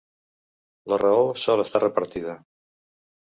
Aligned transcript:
La 0.93 0.97
raó 1.03 1.27
sol 1.41 1.61
estar 1.65 1.83
repartida. 1.85 2.35